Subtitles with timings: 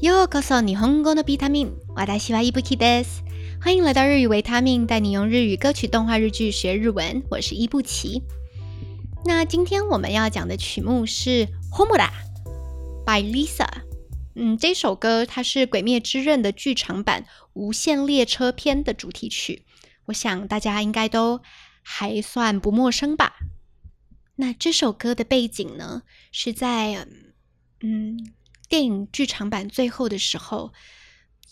[0.00, 1.72] Yo，歌手日本語のビタミン。
[1.96, 3.24] 私は伊布です。
[3.60, 7.20] 欢迎来到日语维他命，带你用日语歌曲、动画、日剧学日文。
[7.28, 8.22] 我是伊布奇。
[9.24, 12.08] 那今天我们要讲的曲目是《Homura》
[13.04, 13.66] by Lisa。
[14.36, 17.22] 嗯，这首歌它是《鬼灭之刃》的剧场版
[17.54, 19.64] 《无限列车篇》的主题曲，
[20.06, 21.40] 我想大家应该都
[21.82, 23.34] 还算不陌生吧？
[24.36, 27.04] 那这首歌的背景呢，是在
[27.80, 28.32] 嗯。
[28.68, 30.72] 电影剧场版最后的时候，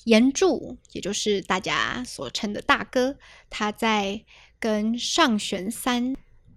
[0.05, 3.17] 岩柱也就是大家所称的大哥，
[3.51, 4.23] 他在
[4.61, 6.15] 跟上弦三，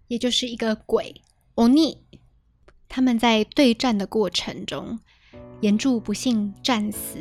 [0.09, 1.21] 也就是一个鬼
[1.55, 2.03] 欧尼，
[2.89, 4.99] 他们在对战的过程中，
[5.61, 7.19] 岩柱不幸战死。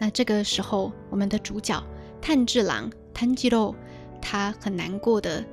[0.00, 1.80] 那这个时候，我们的主角
[2.20, 3.72] 炭治郎炭治郎
[4.20, 5.44] 他很难过的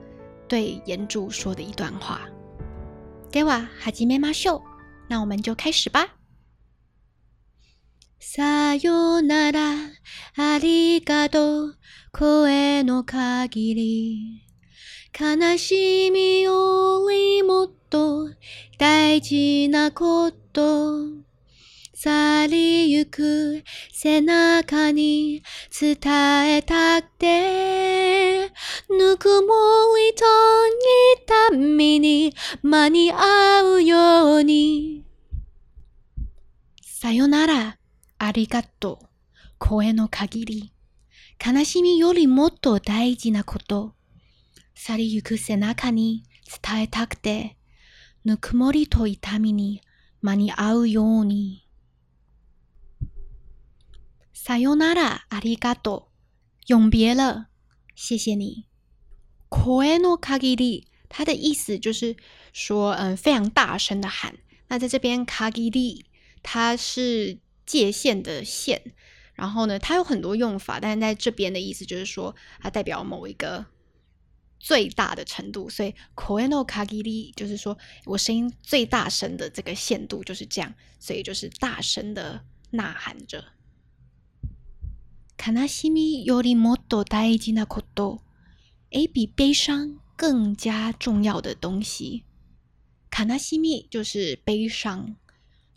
[0.47, 2.27] 对岩柱说的一段话。
[3.31, 4.63] 给我哈吉面包秀，
[5.07, 6.15] 那我们就开始吧。
[8.27, 9.69] さよなら、
[10.35, 11.75] ありがとう、
[12.11, 14.41] 声の限り。
[15.17, 18.27] 悲しみよりもっと
[18.79, 21.05] 大事なこと。
[21.93, 25.43] 去りゆく背中に
[25.79, 25.89] 伝
[26.57, 28.47] えたくて。
[28.89, 29.53] ぬくも
[29.99, 30.25] りと
[31.51, 35.05] 痛みに間に合うように。
[36.81, 37.77] さよなら。
[38.17, 39.05] ありがとう。
[39.57, 40.71] 声の限り。
[41.45, 43.93] 悲しみよりもっと大事なこと。
[44.73, 46.23] 去りゆく背中に
[46.71, 47.57] 伝えたくて、
[48.23, 49.81] ぬくもりと痛みに
[50.21, 51.63] 間に合うように。
[54.33, 56.09] さよなら、ありがと
[56.69, 56.73] う。
[56.73, 57.47] 永别了。
[57.95, 58.65] 谢谢你。
[59.49, 60.87] 声の限り。
[61.07, 62.15] 他的意思就是
[62.51, 64.33] 说，嗯，非常大声的喊。
[64.67, 66.05] 那在这边，限り。
[66.41, 68.93] 他是界限的线。
[69.33, 73.65] 然后呢，它有很多用法，但是在这边的意思就是说，它代表某一个
[74.59, 75.69] 最大的程度。
[75.69, 83.43] 所以，kono kagiri 就是说我声音最大声的这个限度就是这样，所以就是大声的呐喊着。
[85.37, 88.21] かなしみよりもっと大切なこと、
[88.91, 92.23] 诶，比悲伤更加重要的东西。
[93.11, 95.17] かなしみ就是悲伤。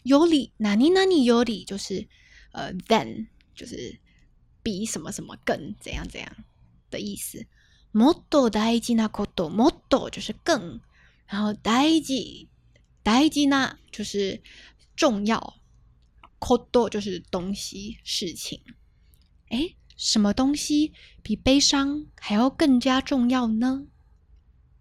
[0.05, 2.09] 有理，哪里哪里有理，就是，
[2.53, 3.99] 呃 t h a n 就是
[4.63, 6.33] 比什么什么更怎样怎样
[6.91, 7.47] 的意思。
[7.93, 10.81] もっと大事なこと，もっと就是更，
[11.27, 12.47] 然后大事、
[13.03, 14.41] 大事な就是
[14.95, 15.57] 重要，
[16.39, 18.63] こと就是东西、事情。
[19.49, 20.93] 诶，什么东西
[21.23, 23.87] 比悲伤还要更加重要呢？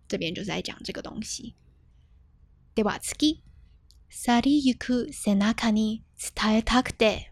[0.07, 1.55] 这边就是在讲这个东西。
[2.75, 3.15] デワツ
[4.09, 6.01] さりゆくせなかに
[6.41, 7.31] 伝えたくて。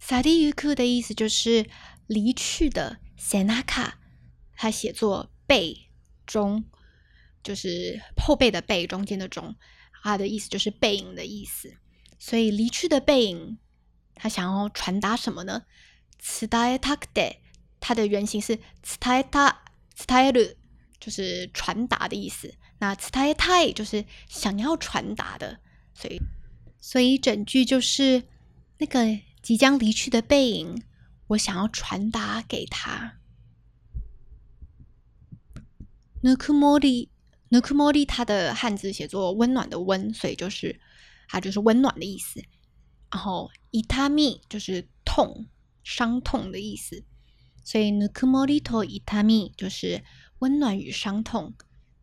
[0.00, 1.70] さりゆく的意思就是
[2.08, 2.98] 离去的。
[3.16, 3.96] せな它
[4.70, 5.88] 写作背
[6.26, 6.64] 中，
[7.42, 9.56] 就是后背的背，中间的中。
[10.02, 11.74] 它的意思就是背影的意思。
[12.18, 13.58] 所以离去的背影，
[14.14, 15.62] 它想要传达什么呢？
[16.18, 17.36] 伝えたくて，
[17.80, 19.54] 它的原型是伝えた、
[19.96, 20.56] 伝える，
[21.00, 22.54] 就是传达的意思。
[22.78, 25.60] 那姿态就是想要传达的，
[25.94, 26.20] 所以，
[26.78, 28.24] 所以整句就是
[28.78, 30.82] 那个即将离去的背影，
[31.28, 33.18] 我想要传达给他。
[36.22, 40.78] nukumori，nukumori，它的汉字写作“温暖”的温，所以就是
[41.28, 42.42] 它就是温暖的意思。
[43.10, 45.46] 然后 itami 就是痛，
[45.84, 47.04] 伤痛的意思，
[47.64, 50.02] 所以 nukumori to itami 就是
[50.40, 51.54] 温暖与伤痛。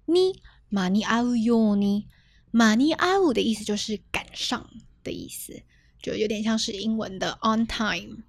[0.07, 0.33] ni。
[0.75, 2.07] 马尼阿乌哟尼，
[2.49, 4.67] 马尼阿乌的意思就是赶上
[5.03, 5.61] 的意思，
[6.01, 8.23] 就有点像是英文的 on time。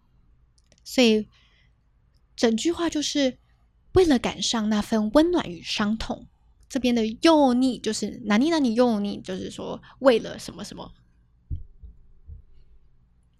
[0.85, 1.27] 所以，
[2.37, 3.39] 整句话就是
[3.95, 6.27] 为了赶上那份温暖与伤痛。
[6.69, 10.93] 这边的尤尼就是哪里哪里尤尼，就是说为了什么什么。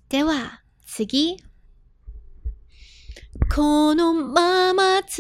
[0.09, 1.43] 德瓦斯基。
[3.53, 5.19] このまま続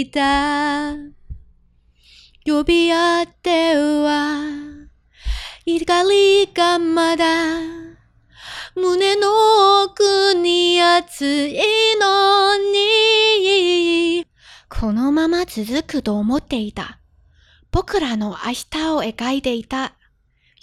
[0.00, 0.94] いた
[2.46, 4.44] 呼び合っては
[5.66, 7.26] 怒りがまだ
[8.74, 11.52] 胸の奥に熱い
[12.00, 14.26] のに
[14.70, 16.98] このまま続くと思っていた
[17.70, 19.94] 僕らの明日を描いていた。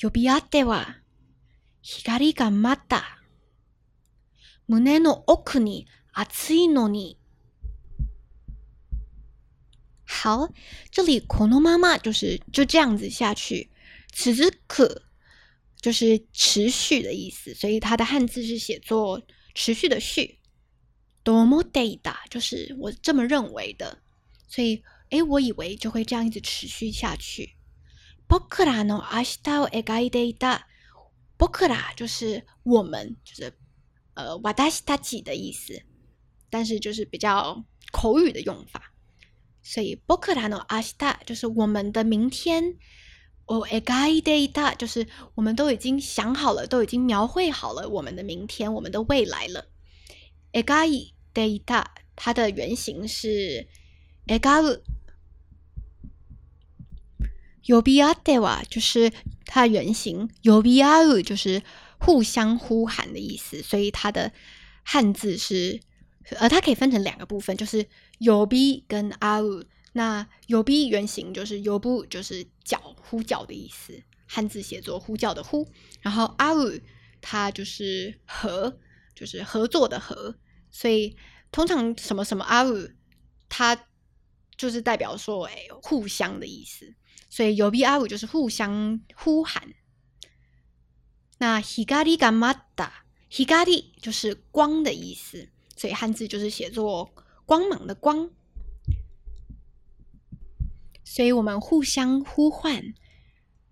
[0.02, 0.98] 呼び合っては、
[1.84, 3.04] 光が待った。
[4.68, 7.18] 胸の奥に熱いのに。
[10.08, 10.50] 好，
[10.92, 13.70] 这里このまま就是就这样子下去。
[14.14, 15.04] 続く、
[15.80, 19.22] 就是持续的意思，所以它的汉字是写作
[19.54, 20.40] 持续的续。
[21.24, 24.00] 多么 data 就是我这么认为的，
[24.48, 24.84] 所以。
[25.16, 27.56] 诶，我以为就会这样一直持续下去。
[28.28, 30.64] 僕らの明日を描いていた。
[31.38, 33.54] 僕ら就是我们，就是
[34.16, 35.82] 呃，わたしたち的意思，
[36.50, 37.64] 但是就是比较
[37.94, 38.94] 口语的用法。
[39.64, 42.76] 所以僕らの明日就是我们的明天。
[43.48, 49.68] を描いていた就是我们都已经想好了，都已经描绘好了我们的明天，我们的未来了。
[50.52, 51.86] 描いていた
[52.16, 53.68] 它的原型是
[54.26, 54.82] 描う。
[57.66, 59.12] 有比阿代哇，就是
[59.46, 60.30] 它原型。
[60.44, 61.62] 有比阿鲁就是
[62.00, 64.32] 互相呼喊的意思，所以它的
[64.84, 65.80] 汉字是
[66.38, 67.86] 呃，它可以分成两个部分，就是
[68.20, 69.64] 有比跟阿鲁。
[69.94, 75.68] 那有比原型就是有不就是叫呼叫的意思，汉字写作呼叫的呼。
[76.02, 76.72] 然后阿鲁
[77.22, 78.78] 它就是和，
[79.16, 80.36] 就是合作的合。
[80.70, 81.16] 所以
[81.52, 82.88] 通常什么什么阿鲁，
[83.50, 83.86] 它
[84.56, 86.94] 就是代表说哎互相的意思。
[87.30, 89.74] 所以有比阿五就是互相呼喊。
[91.38, 97.14] 那 higari gamata，higari 就是光的意思，所以汉字就是写作
[97.46, 98.30] 光芒的光。
[101.04, 102.94] 所以我们互相呼唤，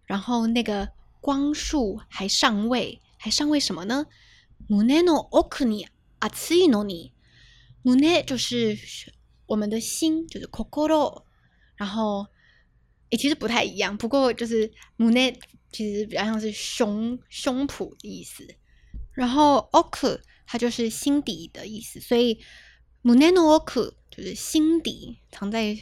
[0.06, 0.90] 然后那个
[1.22, 4.06] 光束还上位，还上位什么呢
[4.70, 5.86] ？mune no okuni
[6.20, 8.78] atsino ni，mune 就是
[9.48, 11.24] 我们的心，就是 kokoro，
[11.76, 12.28] 然后。
[13.14, 13.96] 诶，其实不太一样。
[13.96, 15.34] 不过就是 m o n e
[15.72, 18.46] 其实比较像是胸、胸脯的意思，
[19.14, 22.40] 然后 “oku” 它就是心底的意思，所以
[23.04, 25.78] m o n e no oku” 就是心底藏在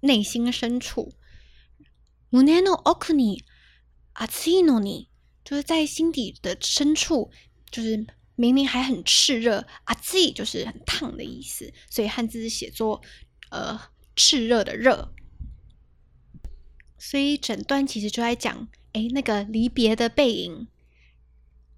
[0.00, 1.12] 内心深处
[2.30, 5.08] m o n e no okuni”“atsino ni”
[5.44, 7.32] 就是在心底的深处，
[7.68, 8.06] 就是
[8.36, 13.02] 明明还很炽热 a t s 就是很烫的意思，所以汉字写作
[13.50, 13.76] 呃
[14.14, 15.12] 炽热的热。
[16.98, 20.68] 所以整段其实就在讲，哎，那个离别的背影，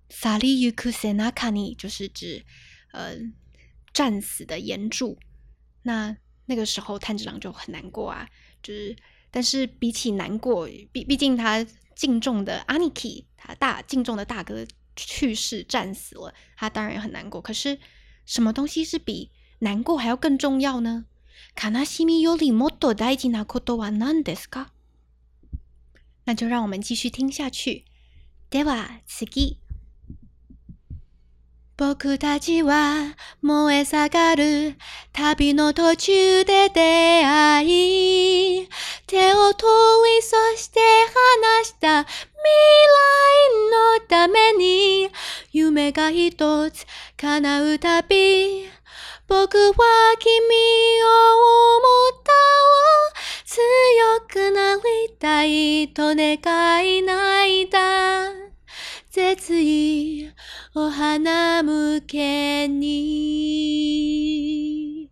[0.09, 2.45] 萨利尤库塞纳卡尼，就是指，
[2.93, 3.17] 呃，
[3.93, 5.19] 战死的岩柱。
[5.83, 6.17] 那
[6.47, 8.29] 那个时候，探治郎就很难过啊。
[8.63, 8.97] 就是，
[9.31, 11.65] 但是比起难过，毕毕竟他
[11.97, 17.41] 敬重的阿尼基，他大敬重的大哥去世战死了，他当然也很难过。
[17.41, 17.79] 可是，
[18.25, 19.31] 什么东西是比
[19.61, 21.07] 难过还要更重要呢？
[21.57, 24.67] 卡纳西米尤里莫多代吉纳库多瓦南で斯か？
[26.29, 27.85] 那就让我们继续听下去。
[28.51, 29.25] では次。
[31.75, 34.37] 僕たちは燃え盛
[34.73, 34.77] る
[35.13, 38.69] 旅の途中で出会い
[39.07, 39.67] 手を取
[40.17, 40.81] りそして
[41.41, 42.17] 話した未
[42.95, 45.09] 来のために
[45.53, 46.85] 夢が一つ
[47.17, 48.67] 叶うたび
[49.29, 49.73] 僕は
[50.19, 50.29] 君
[51.05, 52.33] を思った
[53.13, 53.15] を
[53.47, 54.38] 強く
[55.95, 56.29] と願
[56.99, 58.31] いないだ
[59.11, 60.31] 絶意
[60.75, 65.11] お花向けに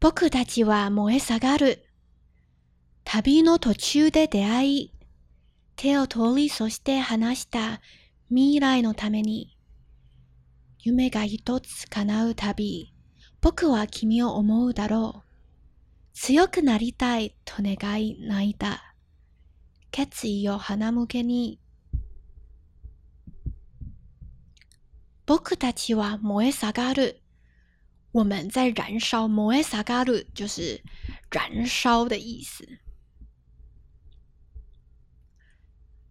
[0.00, 1.82] 僕たちは燃え下がる
[3.04, 4.92] 旅の途中で出会い
[5.76, 7.80] 手を通りそして話した
[8.28, 9.56] 未来のために
[10.80, 12.92] 夢が一つ叶う旅
[13.40, 15.23] 僕は君を思うだろう
[16.14, 18.94] 強くなりたいと願い泣いた。
[19.90, 21.58] 決意を鼻向けに。
[25.26, 27.20] 僕たちは燃え下がる。
[28.12, 30.82] 我们在燃烧，燃え下がる就是
[31.30, 32.64] 燃烧的意思。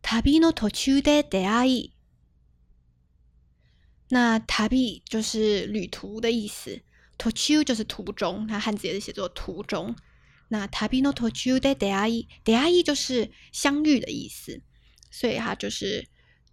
[0.01, 1.93] 旅の途中で出会い，
[4.09, 6.83] 那旅就是旅途的意思。
[7.17, 9.95] 途中就是途中，它汉字也是写作途中。
[10.49, 14.61] 那 t a 诺 i n o tochu e d a a 就是相遇的意思，
[15.09, 16.07] 所以它就是，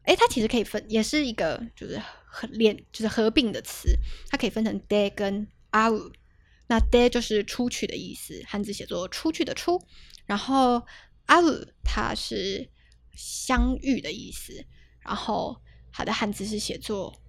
[0.04, 3.94] 哎，它其实可以分，也是一个就是合连，就是合并的词，
[4.30, 6.12] 它可以分成 d a y 跟 au。
[6.68, 9.80] 那 d a y 就是出去的意思，汉字写作出去的出，
[10.26, 10.82] 然后
[11.26, 12.70] au 它是
[13.14, 14.64] 相遇的意思，
[15.00, 15.60] 然后
[15.92, 17.20] 它的汉字是写作。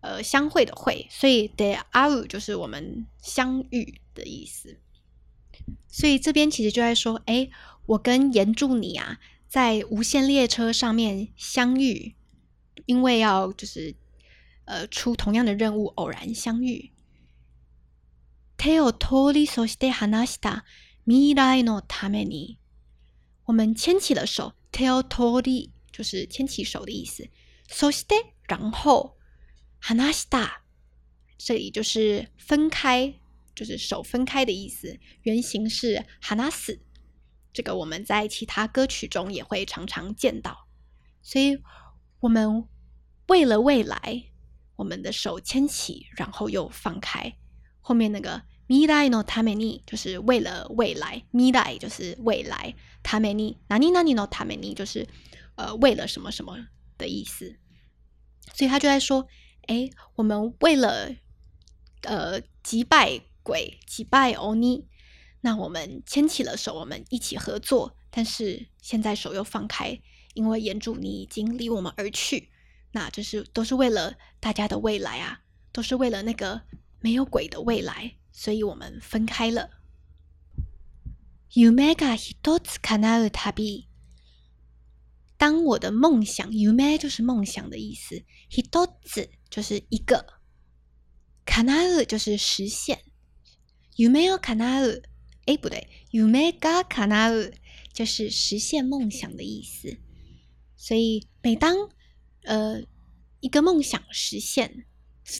[0.00, 4.78] 呃，相会的会，所以 the aru 就是我们相遇的意思。
[5.88, 7.50] 所以这边其实就在说，哎，
[7.84, 12.14] 我跟岩柱你啊，在无限列车上面相遇，
[12.86, 13.94] 因为要就是
[14.64, 16.92] 呃出同样的任务，偶然相遇。
[18.56, 20.62] teo tori sosite h a n a s t a
[21.06, 22.56] miino t a m n i
[23.44, 27.28] 我们牵起了手，teo tori 就是牵起手的意思
[27.68, 28.06] s o s
[28.48, 29.19] 然后。
[29.80, 30.46] 哈纳西 a
[31.38, 33.14] 这里就是分开，
[33.54, 34.98] 就是手分开的意思。
[35.22, 36.80] 原型是哈纳斯，
[37.52, 40.68] 这个我们在其他歌曲中也会常常见到。
[41.22, 41.58] 所以，
[42.20, 42.66] 我们
[43.28, 44.24] 为了未来，
[44.76, 47.36] 我们的手牵起，然后又放开。
[47.80, 49.24] 后面那个 mi dai no
[49.86, 55.08] 就是为了未来 mi d 就是未来 tameni，na ni n 就是
[55.54, 56.66] 呃为了什么什么
[56.98, 57.56] 的意思。
[58.52, 59.26] 所以他就在说。
[59.70, 61.14] 哎，我们为了
[62.02, 64.88] 呃击败鬼，击败欧尼，
[65.42, 67.96] 那我们牵起了手，我们一起合作。
[68.10, 70.02] 但是现在手又放开，
[70.34, 72.50] 因为眼主你已经离我们而去。
[72.90, 76.62] 那这是都是为了大家的未来啊，都是为了那个
[76.98, 79.70] 没有鬼的未来，所以我们分开了。
[81.54, 83.89] Umagai d
[85.40, 90.26] 当我的梦想，yumei 就是梦想的意思，hitotsu 就是一个
[91.46, 92.98] ，kanaru 就是实现
[93.96, 95.02] ，yumei kanaru，
[95.46, 97.54] 哎不对，yumei ga kanaru
[97.94, 99.96] 就是实现梦想的意思。
[100.76, 101.74] 所以每当
[102.42, 102.82] 呃
[103.40, 104.84] 一个梦想实现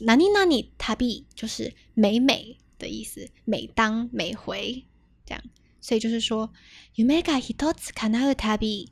[0.06, 4.86] ，nani nani tabi 就是每每的意思，每当每回
[5.26, 5.44] 这样，
[5.82, 6.50] 所以就是说
[6.96, 8.88] yumei ga hitotsu kanaru tabi。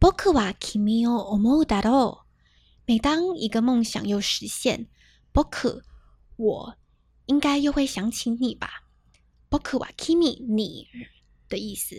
[0.00, 2.22] ボクは君を思うだろ。
[2.86, 4.86] 每当一个梦想又实现，
[5.34, 5.82] ボク，
[6.36, 6.76] 我，
[7.26, 8.84] 应该又会想起你吧。
[9.50, 10.86] ボクは君、你
[11.48, 11.96] 的意思。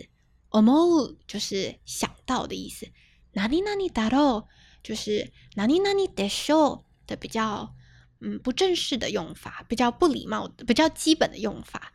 [0.48, 2.86] 思う就是想到的意思。
[3.34, 4.46] ナニナニだろ，
[4.82, 7.74] 就是ナニナニでしょう的比较，
[8.20, 11.92] 嗯，不正式的用法，比较不礼貌比较基本的用法。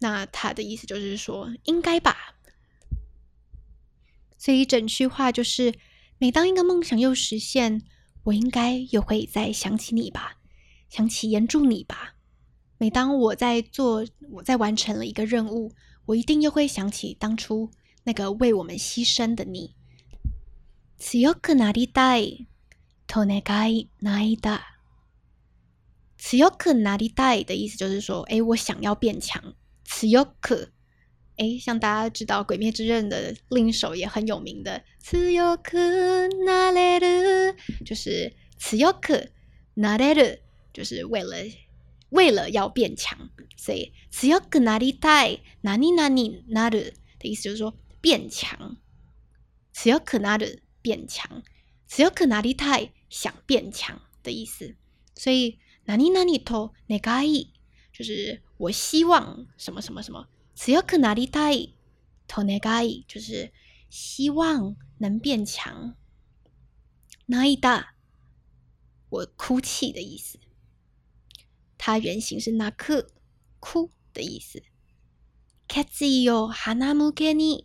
[0.00, 2.33] 那他的意思就是说，应该吧。
[4.44, 5.72] 所以整句话就是：
[6.18, 7.80] 每当一个梦想又实现，
[8.24, 10.34] 我应该又会再想起你吧，
[10.90, 12.12] 想起援助你吧。
[12.76, 15.72] 每当我在做，我在完成了一个任务，
[16.04, 17.70] 我一定又会想起当初
[18.02, 19.74] 那个为我们牺牲的你。
[20.98, 22.46] 強くなりたい、
[23.08, 24.60] お願いないだ。
[26.18, 29.54] 強くなりたい的意思就是说，哎，我想要变强。
[29.84, 30.73] 強く
[31.36, 39.26] 哎，像大家知道《鬼灭之刃》的另一首也很有名的“次优可纳雷的”，就是“次优可
[39.74, 40.38] 纳雷的”，
[40.72, 41.36] 就是为了
[42.10, 48.76] 为了要变强，所以“次优可哪里太哪里哪里哪的”的意思就是说变强
[49.74, 51.42] ，“次优可纳的变强，
[51.88, 54.76] 次优可哪里太想变强的意思”，
[55.16, 57.50] 所以“哪里哪里头那个意”，
[57.92, 60.28] 就是我希望什么什么什么。
[60.54, 61.28] 只要去哪里，
[62.28, 63.52] と願い，就是
[63.90, 65.96] 希望能变强。
[67.26, 67.94] 哪一打
[69.10, 70.38] 我哭泣的意思？
[71.76, 73.10] 它原型是“那刻。
[73.60, 74.62] 哭”的意思。
[75.68, 77.64] Katsiyo h a n a m u n a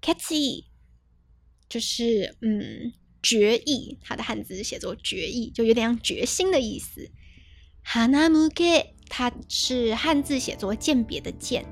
[0.00, 0.68] t
[1.68, 2.92] 就是嗯
[3.22, 7.10] 决意，它的汉字写作“决意，就有点像决心的意思。
[7.82, 11.64] h a n a m u e 它是汉字写作“鉴别”的“鉴”。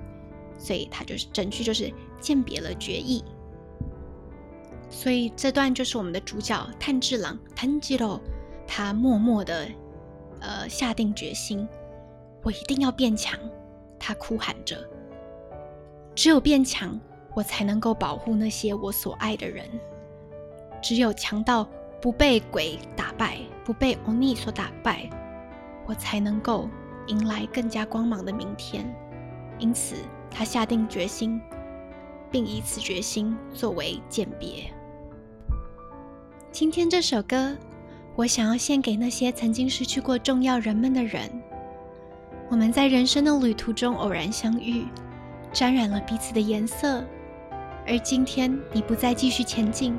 [0.67, 3.23] 所以它就是整句就是鉴别了决意，
[4.91, 8.21] 所以这段就是我们的主角炭治郎，炭治郎，
[8.67, 9.69] 他默默的
[10.41, 11.65] 呃，下定决心，
[12.43, 13.39] 我一定要变强。
[13.97, 14.77] 他哭喊着，
[16.17, 16.99] 只有变强，
[17.37, 19.65] 我才能够保护那些我所爱的人。
[20.83, 21.63] 只有强到
[22.03, 25.09] 不被鬼打败，不被欧尼所打败，
[25.87, 26.69] 我才能够
[27.07, 28.85] 迎来更加光芒的明天。
[29.61, 29.95] 因此。
[30.39, 31.41] 他下定决心，
[32.31, 34.71] 并以此决心作为鉴别。
[36.53, 37.57] 今天这首歌，
[38.17, 41.23] 我想要献给那些曾经失去过重要人们的人。
[42.51, 44.85] 我们在人生的旅途中偶然相遇，
[45.55, 47.03] 沾染了彼此的颜色。
[47.87, 49.97] 而今天你不再继续前进，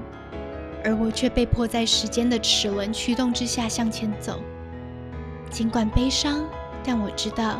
[0.84, 4.40] 而我却被迫在时间的齿轮驱动之下向前走。
[5.50, 6.44] 尽管悲伤，
[6.86, 7.60] 但我知道。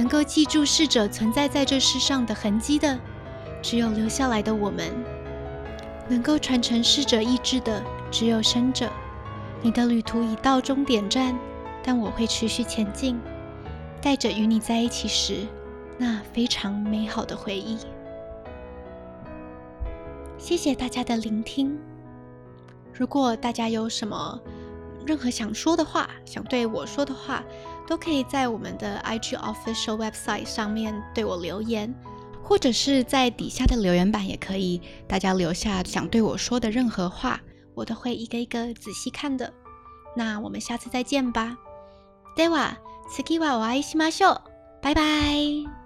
[0.00, 2.98] 能够记住逝者存在在这世上的痕迹的，
[3.60, 4.88] 只有留下来的我们；
[6.08, 8.88] 能够传承逝者意志的，只有生者。
[9.60, 11.38] 你的旅途已到终点站，
[11.82, 13.20] 但我会持续前进，
[14.00, 15.46] 带着与你在一起时
[15.98, 17.76] 那非常美好的回忆。
[20.38, 21.78] 谢谢大家的聆听。
[22.94, 24.40] 如果大家有什么……
[25.06, 27.42] 任何想说的话，想对我说的话，
[27.86, 31.92] 都可以在我们的 IG official website 上面对我留言，
[32.42, 37.40] 或者是在底下的留言版也可以，大家留下想对我说的任何话，
[37.74, 39.52] 我都会一个一个仔细看的。
[40.16, 41.56] 那我们下次再见吧。
[42.36, 42.76] では
[43.08, 44.40] 次はお会いしましょう。
[44.82, 45.79] 拜拜。